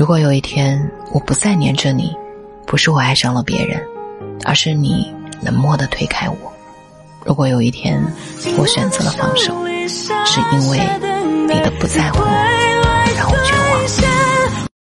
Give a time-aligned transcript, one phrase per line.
[0.00, 2.16] 如果有一天我不再黏着你
[2.64, 3.78] 不是我爱上了别人
[4.46, 6.50] 而是你冷漠的推开我。
[7.22, 8.02] 如果有一天
[8.56, 9.54] 我选择了放手
[10.24, 10.78] 是因为
[11.46, 12.59] 你的不在乎。